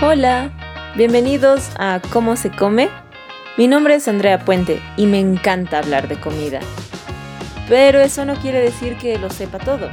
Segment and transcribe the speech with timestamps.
[0.00, 0.52] Hola,
[0.94, 2.88] bienvenidos a ¿Cómo se come?
[3.56, 6.60] Mi nombre es Andrea Puente y me encanta hablar de comida.
[7.68, 9.90] Pero eso no quiere decir que lo sepa todo.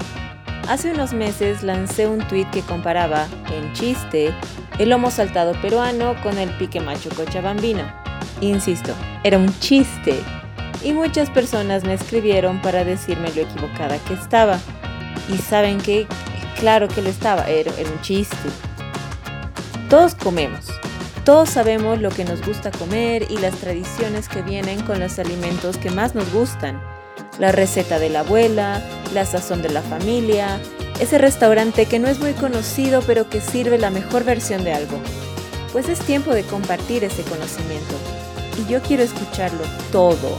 [0.69, 4.31] Hace unos meses lancé un tweet que comparaba, en chiste,
[4.77, 7.81] el lomo saltado peruano con el pique macho cochabambino.
[8.41, 8.93] Insisto,
[9.23, 10.21] era un chiste.
[10.83, 14.59] Y muchas personas me escribieron para decirme lo equivocada que estaba.
[15.33, 16.05] Y saben que,
[16.59, 18.49] claro que lo estaba, era un chiste.
[19.95, 20.65] Todos comemos.
[21.23, 25.77] Todos sabemos lo que nos gusta comer y las tradiciones que vienen con los alimentos
[25.77, 26.81] que más nos gustan.
[27.39, 30.59] La receta de la abuela, la sazón de la familia,
[30.99, 34.99] ese restaurante que no es muy conocido pero que sirve la mejor versión de algo.
[35.71, 37.95] Pues es tiempo de compartir ese conocimiento.
[38.59, 40.37] Y yo quiero escucharlo todo.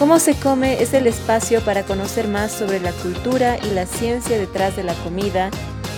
[0.00, 4.36] Cómo se come es el espacio para conocer más sobre la cultura y la ciencia
[4.36, 5.48] detrás de la comida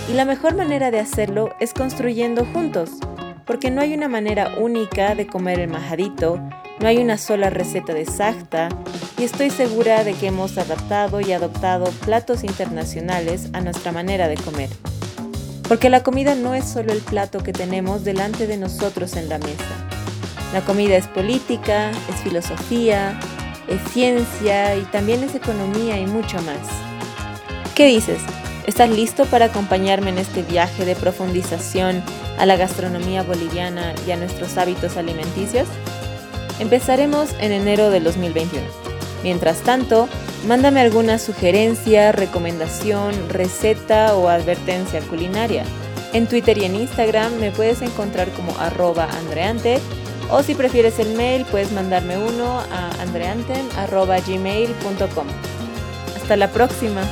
[0.09, 2.91] y la mejor manera de hacerlo es construyendo juntos,
[3.47, 6.41] porque no hay una manera única de comer el majadito,
[6.81, 8.69] no hay una sola receta exacta,
[9.19, 14.37] y estoy segura de que hemos adaptado y adoptado platos internacionales a nuestra manera de
[14.37, 14.71] comer.
[15.69, 19.39] Porque la comida no es solo el plato que tenemos delante de nosotros en la
[19.39, 19.89] mesa.
[20.53, 23.19] La comida es política, es filosofía,
[23.67, 26.69] es ciencia y también es economía y mucho más.
[27.75, 28.21] ¿Qué dices?
[28.67, 32.03] ¿Estás listo para acompañarme en este viaje de profundización
[32.39, 35.69] a la gastronomía boliviana y a nuestros hábitos alimenticios?
[36.59, 38.67] Empezaremos en enero del 2021.
[39.23, 40.09] Mientras tanto,
[40.47, 45.65] mándame alguna sugerencia, recomendación, receta o advertencia culinaria.
[46.15, 49.79] En Twitter y en Instagram me puedes encontrar como arroba andreante
[50.31, 55.27] o si prefieres el mail puedes mandarme uno a andreanten.gmail.com.
[56.17, 57.03] Hasta la próxima.